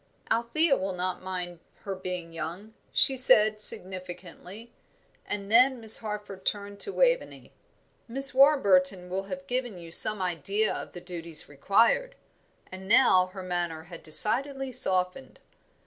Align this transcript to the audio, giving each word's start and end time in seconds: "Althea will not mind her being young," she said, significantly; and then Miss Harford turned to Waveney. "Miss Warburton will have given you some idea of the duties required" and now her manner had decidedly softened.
"Althea 0.31 0.75
will 0.75 0.95
not 0.95 1.21
mind 1.21 1.59
her 1.83 1.93
being 1.93 2.33
young," 2.33 2.73
she 2.91 3.15
said, 3.15 3.61
significantly; 3.61 4.73
and 5.27 5.51
then 5.51 5.79
Miss 5.79 5.99
Harford 5.99 6.43
turned 6.43 6.79
to 6.79 6.91
Waveney. 6.91 7.53
"Miss 8.07 8.33
Warburton 8.33 9.09
will 9.11 9.25
have 9.25 9.45
given 9.45 9.77
you 9.77 9.91
some 9.91 10.19
idea 10.19 10.73
of 10.73 10.93
the 10.93 11.01
duties 11.01 11.47
required" 11.47 12.15
and 12.71 12.87
now 12.87 13.27
her 13.27 13.43
manner 13.43 13.83
had 13.83 14.01
decidedly 14.01 14.71
softened. 14.71 15.39